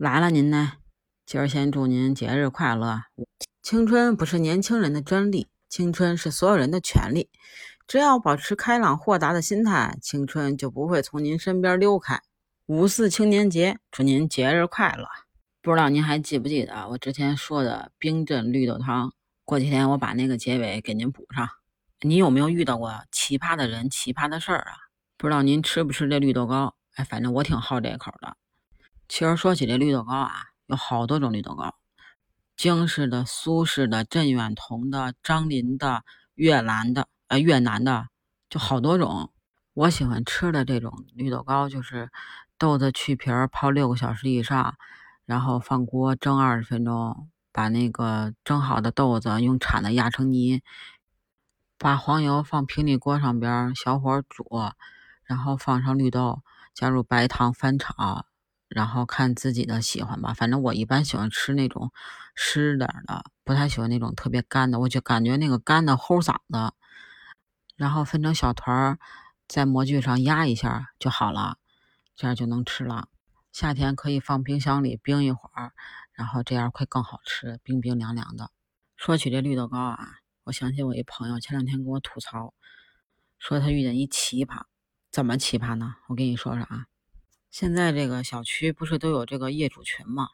[0.00, 0.78] 来了您呢，
[1.26, 3.02] 今儿先祝您节日快乐。
[3.60, 7.28] 青春不是年轻人的专利，青春是所有人的权利。
[7.86, 12.18] 只要保持开朗豁达的心态，青春就不会从您身边溜开。
[12.64, 15.06] 五四青年节，祝您节日快乐！
[15.60, 19.12] 不知道您还记不记得我之前说的冰镇绿豆汤？
[19.44, 21.46] 过几天我把那个结尾给您补上。
[22.00, 24.72] 你有没有遇到过奇葩的人、奇葩的事儿啊？
[25.18, 26.74] 不知道您吃不吃这绿豆糕？
[26.94, 28.38] 哎，反正我挺好这口的。
[29.10, 30.30] 其实说起这绿豆糕啊，
[30.66, 31.74] 有好多种绿豆糕，
[32.56, 36.04] 京式的、苏式的、镇远同的、张林的、
[36.36, 38.06] 越南的，呃，越南的，
[38.48, 39.32] 就好多种。
[39.74, 42.08] 我喜欢吃的这种绿豆糕，就是
[42.56, 44.76] 豆子去皮儿泡六个小时以上，
[45.26, 50.62] 然后放锅蒸二十分钟，把那个蒸好的豆子用铲子压成泥，
[51.76, 54.46] 把黄油放平底锅上边小火煮，
[55.24, 58.26] 然后放上绿豆，加入白糖翻炒。
[58.70, 61.92] 然后看自己的喜欢吧，反正我一般喜欢吃那种
[62.36, 64.78] 湿点的，不太喜欢那种特别干的。
[64.78, 66.72] 我就感觉那个干的齁嗓子。
[67.76, 68.98] 然后分成小团儿，
[69.48, 71.56] 在模具上压一下就好了，
[72.14, 73.08] 这样就能吃了。
[73.50, 75.72] 夏天可以放冰箱里冰一会儿，
[76.12, 78.50] 然后这样会更好吃，冰冰凉凉的。
[78.96, 82.54] 说起这绿豆糕啊，我想起我一朋友前两天跟我吐槽，
[83.40, 84.62] 说他遇见一奇葩，
[85.10, 85.96] 怎么奇葩呢？
[86.08, 86.89] 我跟你说说啊。
[87.50, 90.28] 现在这个小区不是都有这个业主群吗？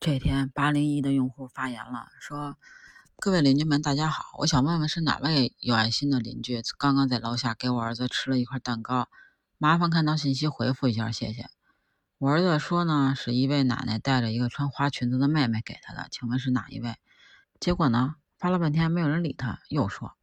[0.00, 2.56] 这天八零一的用户发言了，说
[3.16, 9.08] ：“各位邻居们，大家好，我想问问是哪位有爱心的邻居，刚刚在楼下给我儿子吃了一块蛋糕，
[9.56, 11.48] 麻烦看到信息回复一下，谢谢。”
[12.18, 16.96] 我儿子说呢，是一位奶奶带着一个穿花裙子的妹妹给他的，请问是哪一位？
[17.60, 20.16] 结果呢，发了半天没有人理他，又说：“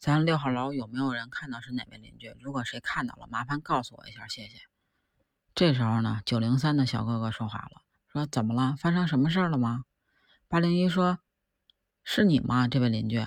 [0.00, 2.34] 咱六号楼有没有人看到是哪位邻居？
[2.40, 4.56] 如果谁看到了，麻烦告诉我一下，谢谢。”
[5.54, 8.74] 这时候呢，九零三的小哥哥说话了，说：“怎么了？
[8.78, 9.84] 发生什么事儿了吗？”
[10.48, 11.18] 八零一说
[12.02, 12.66] ：“是你吗？
[12.68, 13.22] 这位邻居。”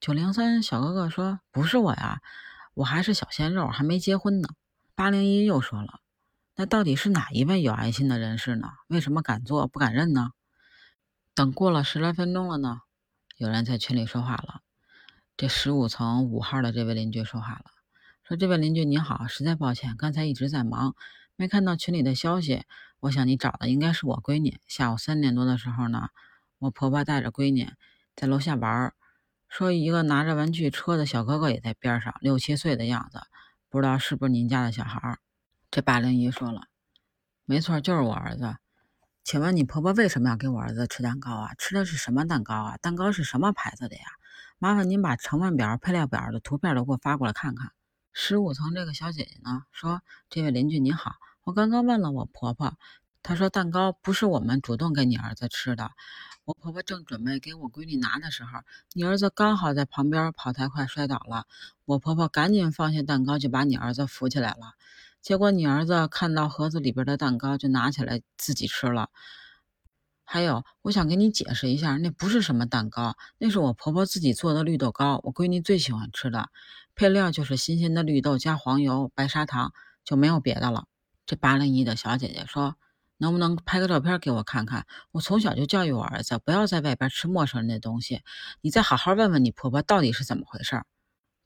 [0.00, 2.20] 九零三小哥哥说：“不是我呀，
[2.74, 4.48] 我还是小鲜肉，还没结婚呢。”
[4.96, 6.00] 八零一又说了
[6.56, 8.72] ：“那到底是哪一位有爱心的人士呢？
[8.88, 10.30] 为什么敢做不敢认呢？”
[11.32, 12.80] 等过了十来分钟了呢，
[13.36, 14.62] 有人在群里说话了，
[15.36, 17.64] 这十五层五号的这位邻居说话了，
[18.24, 20.96] 说：“这位邻居你好，实在抱歉，刚才一直在忙。”
[21.40, 22.64] 没看到群里的消息，
[22.98, 24.58] 我想你找的应该是我闺女。
[24.66, 26.08] 下午三点多的时候呢，
[26.58, 27.70] 我婆婆带着闺女
[28.16, 28.94] 在楼下玩儿，
[29.48, 33.20] 说一个拿着玩具车的小哥哥也在边上，六七岁的样子，
[33.68, 35.16] 不知道是不是您家的小孩。
[35.70, 36.62] 这八零一说了，
[37.44, 38.56] 没错，就是我儿子。
[39.22, 41.54] 请问你婆婆为什么要给我儿子吃蛋糕啊？
[41.56, 42.76] 吃的是什么蛋糕啊？
[42.78, 44.02] 蛋糕是什么牌子的呀？
[44.58, 47.70] 麻烦您把成分表、配料表的图片都给我发过来看看。
[48.12, 51.14] 十五层这个小姐姐呢说：“这位邻居您好。”
[51.48, 52.74] 我刚刚问了我婆婆，
[53.22, 55.92] 她说蛋糕不是我们主动给你儿子吃的。
[56.44, 58.60] 我婆婆正准备给我闺女拿的时候，
[58.92, 61.46] 你儿子刚好在旁边跑太快摔倒了。
[61.86, 64.74] 我婆婆赶紧放下蛋糕，就把你儿子扶起来了。
[65.22, 69.08] 结果你儿子看到盒子里边的蛋糕，就拿起来自己吃了。
[70.24, 76.50] 还有，我想给你解释一下，那不是什么蛋糕，那是我婆婆自己做的绿豆糕，我闺女最喜欢吃的，
[76.94, 79.72] 配料就是新鲜的绿豆加黄油、白砂糖，
[80.04, 80.84] 就没有别的了。
[81.28, 82.78] 这八零一的小姐姐说
[83.18, 84.86] ：“能不能拍个照片给我看看？
[85.12, 88.22] 我从小就教育我儿子，不要在外边吃陌生人的东西。
[88.62, 90.82] 你再好好问问你婆婆到底是怎么回事。”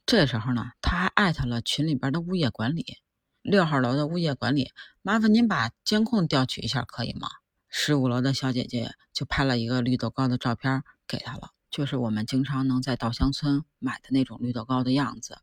[0.07, 2.99] 这时候呢，她还艾特了群里边的物业管理，
[3.43, 4.71] 六号楼的物业管理，
[5.03, 7.27] 麻烦您把监控调取一下，可以吗？
[7.69, 15.39] 十五楼的小姐姐就拍了一个绿豆糕的照片给他了，就是我们经常能在稻香村买的那种绿豆糕的样子，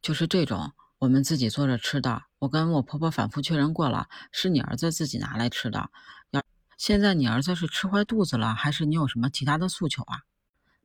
[0.00, 0.72] 就是这种。
[0.98, 5.90] 我们自己做着吃的，我跟我婆婆反复确认过了，是你儿子自己拿来吃的。
[6.30, 6.42] 要
[6.78, 10.22] 现在你儿子是吃坏肚子了，还是你有什么其他的诉求啊？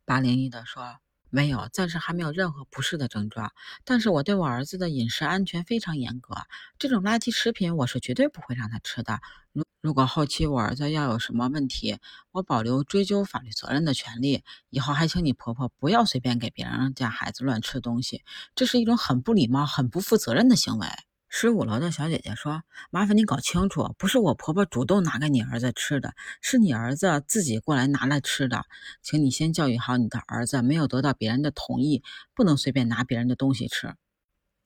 [0.05, 0.97] 八零一的说
[1.29, 3.51] 没有，暂时还没有任何不适的症状。
[3.85, 6.35] 但是我对我儿子的饮食安全非常严格，
[6.77, 9.19] 这种垃圾食品我是绝对不会让他吃的。
[9.53, 11.97] 如如果后期我儿子要有什么问题，
[12.31, 14.43] 我保留追究法律责任的权利。
[14.69, 18.23] 以后还请你婆婆不要随便给别人家孩子乱吃东西，
[18.55, 20.87] 这是一种很不礼貌、很不负责任的行为。
[21.31, 28.65] 十五楼的小姐姐说：“麻烦你搞清楚，不是我婆婆主动拿给你儿子吃的，是你儿子自己过来拿来吃的。
[29.03, 32.03] 请你先教育好你的儿子，没有得到别人的同意，
[32.33, 33.93] 不能随便拿别人的东西吃。”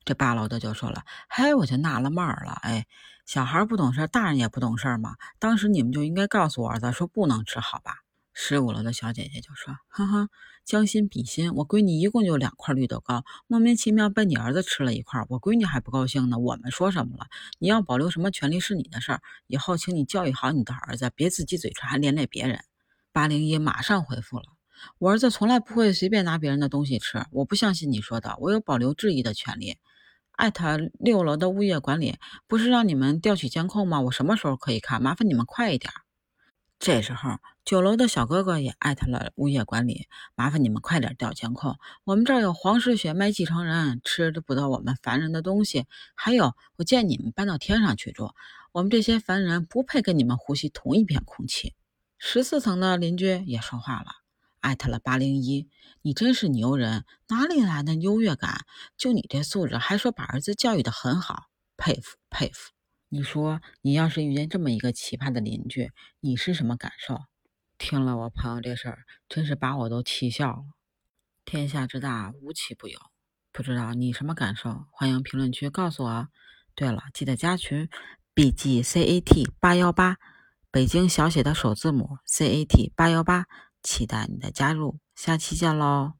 [0.06, 2.86] 这八楼的就说了：“嘿，我就纳了闷了，哎。”
[3.26, 5.16] 小孩不懂事，大人也不懂事嘛。
[5.40, 8.00] 当时你们就应该告诉我儿子说不能吃，好吧？
[8.34, 10.30] 十五楼的小姐姐就说：“哈哈，
[10.66, 16.40] 将心比心，我闺女一共就两块绿豆糕，莫名其妙被你儿子吃了一块，我闺女还不高兴呢。
[16.40, 17.28] 我们说什么了？
[17.60, 22.64] 你要保留什么权利是你的事儿，以后请你教育好你的儿子，别自己嘴馋还连累别人。”
[23.14, 24.46] 八零一马上回复了
[24.98, 29.78] ：“我儿子从来不会随便拿别人的东西吃，我不相信你说的，我有保留质疑的权利。”
[30.34, 34.02] 艾特六楼的物业管理，不是让你们调取监控吗？
[34.02, 35.04] 我什么时候可以看？
[35.04, 35.94] 麻烦你们快一点。
[36.84, 41.78] 这时候，九楼的小哥哥也艾特了物业管理，麻烦你们快点调监控。
[42.04, 45.86] 我们这儿有皇室血脉继承人，吃不得我们凡人的东西。
[46.14, 48.34] 还有，我建议你们搬到天上去住，
[48.74, 51.74] 我们这些凡人不配跟你们呼吸同一片空气。
[52.18, 54.08] 十四层的邻居也说话了，
[54.60, 55.70] 艾特了八零一，
[56.02, 58.66] 你真是牛人，哪里来的优越感？
[58.98, 61.46] 就你这素质，还说把儿子教育的很好，
[61.78, 62.73] 佩服佩服。
[63.14, 67.20] 你说，你要是遇见这么一个奇葩的邻居，你是什么感受？
[67.78, 70.64] 听了我朋友这事儿，真是把我都气笑了。
[71.46, 72.98] 天下之大，无奇不有，
[73.52, 74.88] 不知道你什么感受？
[74.90, 76.30] 欢迎评论区告诉我。
[76.74, 77.88] 对了，记得加群
[78.34, 80.18] ，B G C A T 八幺八，
[80.72, 83.46] 北京小写的首字母 C A T 八幺八，
[83.84, 86.14] 期待你的加入，下期见喽。